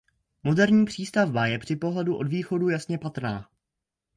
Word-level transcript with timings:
Moderní 0.43 0.85
přístavba 0.85 1.45
je 1.47 1.59
při 1.59 1.75
pohledu 1.75 2.17
od 2.17 2.27
východu 2.27 2.69
jasně 2.69 2.97
patrná. 2.97 3.49